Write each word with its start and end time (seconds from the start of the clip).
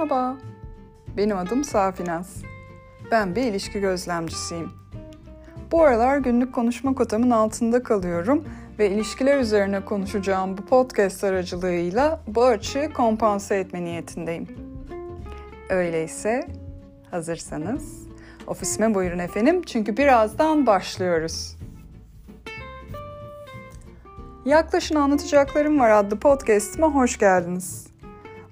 Merhaba, 0.00 0.36
benim 1.16 1.38
adım 1.38 1.64
Safinaz. 1.64 2.42
Ben 3.10 3.36
bir 3.36 3.42
ilişki 3.42 3.80
gözlemcisiyim. 3.80 4.70
Bu 5.72 5.82
aralar 5.82 6.18
günlük 6.18 6.54
konuşma 6.54 6.94
kotamın 6.94 7.30
altında 7.30 7.82
kalıyorum 7.82 8.44
ve 8.78 8.90
ilişkiler 8.90 9.38
üzerine 9.38 9.84
konuşacağım 9.84 10.58
bu 10.58 10.66
podcast 10.66 11.24
aracılığıyla 11.24 12.20
bu 12.26 12.44
açığı 12.44 12.90
kompanse 12.94 13.56
etme 13.56 13.84
niyetindeyim. 13.84 14.48
Öyleyse 15.70 16.48
hazırsanız 17.10 18.06
ofisime 18.46 18.94
buyurun 18.94 19.18
efendim 19.18 19.62
çünkü 19.62 19.96
birazdan 19.96 20.66
başlıyoruz. 20.66 21.56
Yaklaşın 24.44 24.94
Anlatacaklarım 24.94 25.80
Var 25.80 25.90
adlı 25.90 26.18
podcast'ime 26.18 26.86
hoş 26.86 27.18
geldiniz. 27.18 27.89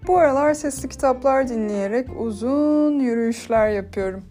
Bu 0.08 0.18
aralar 0.18 0.54
sesli 0.54 0.88
kitaplar 0.88 1.48
dinleyerek 1.48 2.08
uzun 2.20 2.98
yürüyüşler 2.98 3.68
yapıyorum. 3.68 4.24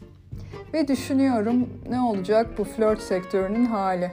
Ve 0.74 0.88
düşünüyorum 0.88 1.70
ne 1.90 2.02
olacak 2.02 2.48
bu 2.58 2.64
flört 2.64 3.02
sektörünün 3.02 3.66
hali. 3.66 4.12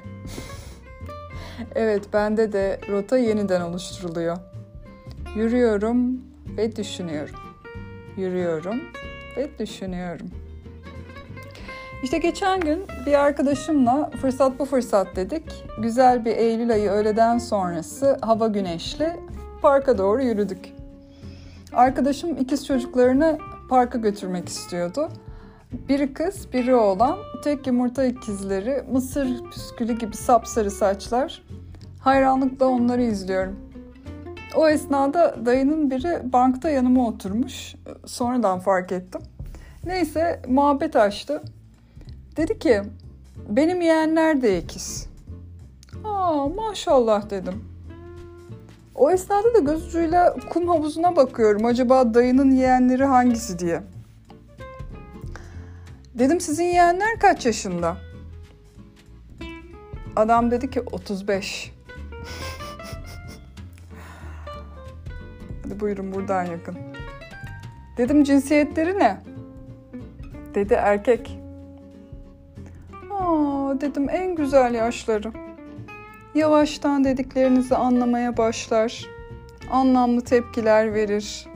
evet 1.75 2.05
bende 2.13 2.53
de 2.53 2.81
rota 2.89 3.19
yeniden 3.19 3.61
oluşturuluyor. 3.61 4.37
Yürüyorum 5.37 6.21
ve 6.57 6.77
düşünüyorum. 6.77 7.35
Yürüyorum 8.17 8.81
ve 9.37 9.59
düşünüyorum. 9.59 10.27
İşte 12.03 12.19
geçen 12.19 12.61
gün 12.61 12.87
bir 13.07 13.15
arkadaşımla 13.15 14.11
fırsat 14.21 14.59
bu 14.59 14.65
fırsat 14.65 15.17
dedik. 15.17 15.65
Güzel 15.79 16.25
bir 16.25 16.37
Eylül 16.37 16.73
ayı 16.73 16.91
öğleden 16.91 17.39
sonrası 17.39 18.19
hava 18.23 18.47
güneşli 18.47 19.17
parka 19.63 19.99
doğru 19.99 20.23
yürüdük. 20.23 20.84
Arkadaşım 21.77 22.37
ikiz 22.37 22.67
çocuklarını 22.67 23.39
parka 23.69 23.99
götürmek 23.99 24.49
istiyordu. 24.49 25.09
Biri 25.89 26.13
kız, 26.13 26.53
biri 26.53 26.75
oğlan. 26.75 27.19
Tek 27.45 27.67
yumurta 27.67 28.05
ikizleri, 28.05 28.85
mısır 28.93 29.29
püskülü 29.51 29.99
gibi 29.99 30.17
sapsarı 30.17 30.71
saçlar. 30.71 31.43
Hayranlıkla 32.01 32.67
onları 32.67 33.03
izliyorum. 33.03 33.57
O 34.57 34.69
esnada 34.69 35.47
dayının 35.47 35.91
biri 35.91 36.33
bankta 36.33 36.71
yanıma 36.71 37.09
oturmuş. 37.09 37.75
Sonradan 38.07 38.59
fark 38.59 38.93
ettim. 38.93 39.21
Neyse 39.85 40.43
muhabbet 40.49 40.97
açtı. 40.97 41.43
Dedi 42.37 42.59
ki 42.59 42.83
benim 43.49 43.81
yeğenler 43.83 44.43
de 44.43 44.59
ikiz. 44.59 45.09
Aa 46.05 46.49
maşallah 46.49 47.31
dedim. 47.31 47.74
O 48.95 49.11
esnada 49.11 49.55
da 49.55 49.59
göz 49.59 49.87
ucuyla 49.87 50.37
kum 50.51 50.69
havuzuna 50.69 51.17
bakıyorum. 51.17 51.65
Acaba 51.65 52.15
dayının 52.15 52.51
yeğenleri 52.51 53.05
hangisi 53.05 53.59
diye. 53.59 53.83
Dedim 56.15 56.41
sizin 56.41 56.65
yeğenler 56.65 57.19
kaç 57.19 57.47
yaşında? 57.47 57.97
Adam 60.17 60.51
dedi 60.51 60.71
ki 60.71 60.81
35. 60.81 61.73
Hadi 65.63 65.81
buyurun 65.81 66.13
buradan 66.15 66.45
yakın. 66.45 66.77
Dedim 67.97 68.25
cinsiyetleri 68.25 68.99
ne? 68.99 69.21
Dedi 70.55 70.75
erkek. 70.75 71.39
Aa 73.11 73.81
dedim 73.81 74.09
en 74.11 74.35
güzel 74.35 74.75
yaşları. 74.75 75.44
Yavaştan 76.35 77.05
dediklerinizi 77.05 77.77
anlamaya 77.77 78.37
başlar. 78.37 79.07
Anlamlı 79.71 80.21
tepkiler 80.21 80.95
verir. 80.95 81.47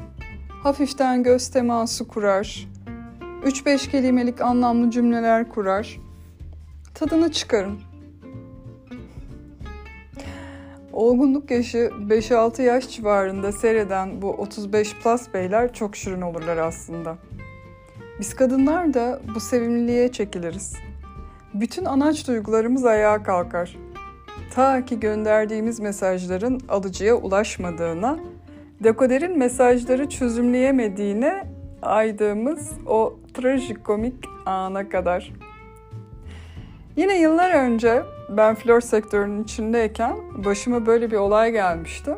Hafiften 0.63 1.23
göz 1.23 1.49
teması 1.49 2.09
kurar. 2.09 2.69
3-5 3.45 3.91
kelimelik 3.91 4.41
anlamlı 4.41 4.91
cümleler 4.91 5.49
kurar. 5.49 6.01
Tadını 6.95 7.33
çıkarın. 7.33 7.81
Olgunluk 10.93 11.51
yaşı 11.51 11.91
5-6 12.09 12.63
yaş 12.63 12.89
civarında 12.89 13.53
seyreden 13.53 14.23
bu 14.23 14.31
35 14.31 14.95
plus 14.95 15.35
beyler 15.35 15.73
çok 15.73 15.97
şirin 15.97 16.21
olurlar 16.21 16.57
aslında. 16.57 17.17
Biz 18.21 18.35
kadınlar 18.35 18.95
da 18.95 19.21
bu 19.35 19.41
sevimliliğe 19.41 20.13
çekiliriz. 20.13 20.77
Bütün 21.55 21.85
anaç 21.85 22.29
duygularımız 22.29 22.85
ayağa 22.85 23.23
kalkar. 23.23 23.77
Ta 24.55 24.85
ki 24.85 25.01
gönderdiğimiz 25.01 25.81
mesajların 25.81 26.61
alıcıya 26.69 27.15
ulaşmadığına, 27.15 28.19
dekoderin 28.85 29.39
mesajları 29.39 30.09
çözümleyemediğine 30.09 31.45
aydığımız 31.83 32.71
o 32.87 33.19
trajikomik 33.35 34.15
ana 34.47 34.89
kadar. 34.89 35.33
Yine 36.97 37.21
yıllar 37.21 37.55
önce 37.55 38.03
ben 38.29 38.55
flört 38.55 38.85
sektörünün 38.85 39.45
içindeyken 39.45 40.17
başıma 40.45 40.87
böyle 40.87 41.11
bir 41.11 41.17
olay 41.17 41.53
gelmişti. 41.53 42.15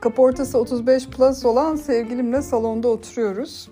Kaportası 0.00 0.58
35 0.58 1.08
plus 1.08 1.44
olan 1.44 1.76
sevgilimle 1.76 2.42
salonda 2.42 2.88
oturuyoruz. 2.88 3.68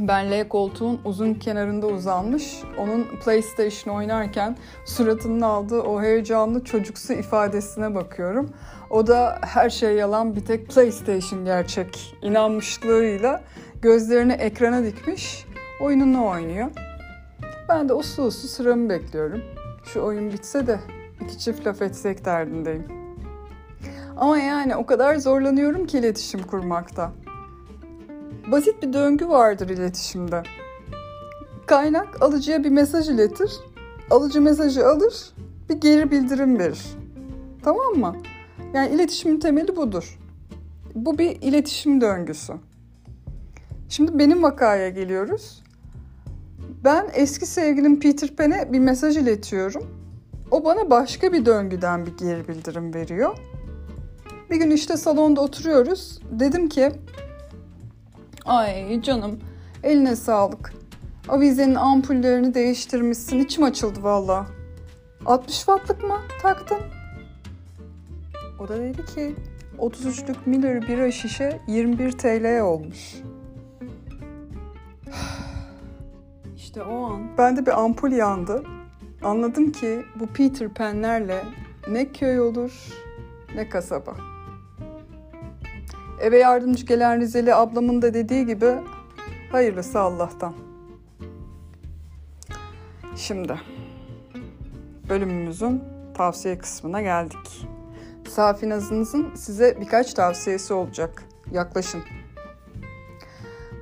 Ben 0.00 0.30
L 0.30 0.48
koltuğun 0.48 1.00
uzun 1.04 1.34
kenarında 1.34 1.86
uzanmış, 1.86 2.62
onun 2.78 3.06
PlayStation 3.24 3.94
oynarken 3.94 4.56
suratının 4.84 5.40
aldığı 5.40 5.80
o 5.80 6.02
heyecanlı 6.02 6.64
çocuksu 6.64 7.12
ifadesine 7.12 7.94
bakıyorum. 7.94 8.50
O 8.90 9.06
da 9.06 9.38
her 9.42 9.70
şey 9.70 9.94
yalan 9.94 10.36
bir 10.36 10.44
tek 10.44 10.68
PlayStation 10.68 11.44
gerçek 11.44 12.16
inanmışlığıyla 12.22 13.44
gözlerini 13.82 14.32
ekrana 14.32 14.84
dikmiş, 14.84 15.46
oyununu 15.80 16.26
oynuyor. 16.26 16.70
Ben 17.68 17.88
de 17.88 17.94
uslu 17.94 18.22
uslu 18.22 18.48
sıramı 18.48 18.88
bekliyorum. 18.88 19.42
Şu 19.84 20.00
oyun 20.00 20.32
bitse 20.32 20.66
de 20.66 20.80
iki 21.20 21.38
çift 21.38 21.66
laf 21.66 21.82
etsek 21.82 22.24
derdindeyim. 22.24 22.84
Ama 24.16 24.38
yani 24.38 24.76
o 24.76 24.86
kadar 24.86 25.16
zorlanıyorum 25.16 25.86
ki 25.86 25.98
iletişim 25.98 26.42
kurmakta. 26.42 27.12
Basit 28.52 28.82
bir 28.82 28.92
döngü 28.92 29.28
vardır 29.28 29.68
iletişimde. 29.68 30.42
Kaynak 31.66 32.22
alıcıya 32.22 32.64
bir 32.64 32.70
mesaj 32.70 33.08
iletir, 33.08 33.52
alıcı 34.10 34.40
mesajı 34.40 34.86
alır, 34.86 35.32
bir 35.68 35.74
geri 35.74 36.10
bildirim 36.10 36.58
verir. 36.58 36.82
Tamam 37.62 37.94
mı? 37.94 38.16
Yani 38.74 38.94
iletişimin 38.94 39.40
temeli 39.40 39.76
budur. 39.76 40.18
Bu 40.94 41.18
bir 41.18 41.30
iletişim 41.42 42.00
döngüsü. 42.00 42.52
Şimdi 43.88 44.18
benim 44.18 44.42
vakaya 44.42 44.88
geliyoruz. 44.88 45.62
Ben 46.84 47.06
eski 47.14 47.46
sevgilim 47.46 48.00
Peter 48.00 48.36
Pan'e 48.36 48.72
bir 48.72 48.78
mesaj 48.78 49.16
iletiyorum. 49.16 49.82
O 50.50 50.64
bana 50.64 50.90
başka 50.90 51.32
bir 51.32 51.46
döngüden 51.46 52.06
bir 52.06 52.16
geri 52.16 52.48
bildirim 52.48 52.94
veriyor. 52.94 53.38
Bir 54.50 54.56
gün 54.56 54.70
işte 54.70 54.96
salonda 54.96 55.40
oturuyoruz. 55.40 56.20
Dedim 56.30 56.68
ki 56.68 56.92
Ay 58.44 59.02
canım 59.02 59.40
eline 59.82 60.16
sağlık. 60.16 60.72
Avizenin 61.28 61.74
ampullerini 61.74 62.54
değiştirmişsin. 62.54 63.38
İçim 63.38 63.64
açıldı 63.64 64.02
valla. 64.02 64.46
60 65.26 65.56
wattlık 65.56 66.04
mı 66.04 66.16
taktın? 66.42 66.78
O 68.60 68.68
da 68.68 68.76
dedi 68.78 69.06
ki 69.06 69.34
33'lük 69.78 70.36
Miller 70.46 70.88
bira 70.88 71.10
şişe 71.10 71.60
21 71.66 72.12
TL 72.12 72.60
olmuş. 72.60 73.14
İşte 76.56 76.82
o 76.82 77.04
an 77.04 77.38
bende 77.38 77.66
bir 77.66 77.80
ampul 77.80 78.12
yandı. 78.12 78.62
Anladım 79.22 79.72
ki 79.72 80.04
bu 80.20 80.26
Peter 80.26 80.68
Pan'lerle 80.68 81.44
ne 81.90 82.12
köy 82.12 82.40
olur 82.40 82.72
ne 83.54 83.68
kasaba. 83.68 84.33
Eve 86.20 86.38
yardımcı 86.38 86.86
gelen 86.86 87.20
Rizeli 87.20 87.54
ablamın 87.54 88.02
da 88.02 88.14
dediği 88.14 88.46
gibi 88.46 88.74
hayırlısı 89.52 90.00
Allah'tan. 90.00 90.54
Şimdi 93.16 93.60
bölümümüzün 95.08 95.82
tavsiye 96.14 96.58
kısmına 96.58 97.02
geldik. 97.02 97.66
Safi 98.28 98.68
Nazınızın 98.68 99.34
size 99.34 99.80
birkaç 99.80 100.14
tavsiyesi 100.14 100.74
olacak. 100.74 101.24
Yaklaşın. 101.52 102.02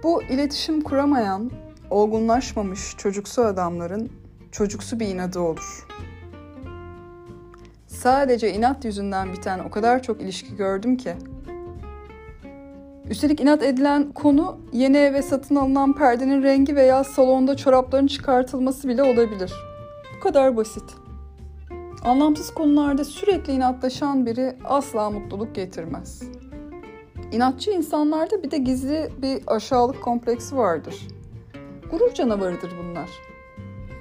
Bu 0.02 0.22
iletişim 0.22 0.80
kuramayan, 0.80 1.50
olgunlaşmamış 1.90 2.96
çocuksu 2.96 3.42
adamların 3.42 4.12
çocuksu 4.52 5.00
bir 5.00 5.06
inadı 5.08 5.40
olur. 5.40 5.86
Sadece 7.86 8.52
inat 8.52 8.84
yüzünden 8.84 9.32
biten 9.32 9.58
o 9.58 9.70
kadar 9.70 10.02
çok 10.02 10.20
ilişki 10.20 10.56
gördüm 10.56 10.96
ki 10.96 11.14
Üstelik 13.12 13.40
inat 13.40 13.62
edilen 13.62 14.12
konu 14.12 14.58
yeni 14.72 14.96
eve 14.96 15.22
satın 15.22 15.56
alınan 15.56 15.92
perdenin 15.92 16.42
rengi 16.42 16.76
veya 16.76 17.04
salonda 17.04 17.56
çorapların 17.56 18.06
çıkartılması 18.06 18.88
bile 18.88 19.02
olabilir. 19.02 19.52
Bu 20.16 20.20
kadar 20.20 20.56
basit. 20.56 20.84
Anlamsız 22.04 22.54
konularda 22.54 23.04
sürekli 23.04 23.52
inatlaşan 23.52 24.26
biri 24.26 24.56
asla 24.64 25.10
mutluluk 25.10 25.54
getirmez. 25.54 26.22
İnatçı 27.32 27.70
insanlarda 27.70 28.42
bir 28.42 28.50
de 28.50 28.58
gizli 28.58 29.10
bir 29.22 29.42
aşağılık 29.46 30.02
kompleksi 30.02 30.56
vardır. 30.56 31.08
Gurur 31.90 32.14
canavarıdır 32.14 32.72
bunlar. 32.78 33.10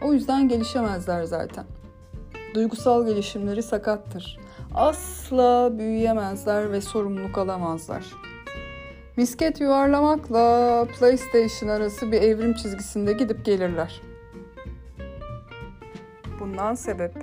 O 0.04 0.14
yüzden 0.14 0.50
gelişemezler 0.50 1.24
zaten. 1.24 1.66
Duygusal 2.54 3.06
gelişimleri 3.06 3.64
sakattır. 3.64 4.40
Asla 4.74 5.80
büyüyemezler 5.80 6.72
ve 6.72 6.82
sorumluluk 6.82 7.38
alamazlar. 7.38 8.31
Misket 9.18 9.62
yuvarlamakla 9.62 10.88
PlayStation 11.00 11.70
arası 11.70 12.12
bir 12.12 12.22
evrim 12.22 12.54
çizgisinde 12.54 13.14
gidip 13.14 13.46
gelirler. 13.46 14.02
Bundan 16.40 16.76
sebep 16.76 17.14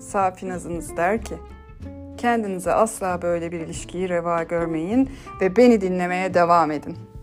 Safi 0.00 0.48
Nazınız 0.48 0.96
der 0.96 1.22
ki, 1.22 1.34
kendinize 2.18 2.72
asla 2.72 3.22
böyle 3.22 3.52
bir 3.52 3.60
ilişkiyi 3.60 4.08
reva 4.08 4.42
görmeyin 4.42 5.10
ve 5.40 5.56
beni 5.56 5.80
dinlemeye 5.80 6.34
devam 6.34 6.70
edin.'' 6.70 7.15